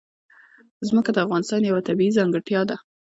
[0.87, 2.75] ځمکه د افغانستان یوه طبیعي ځانګړتیا ده.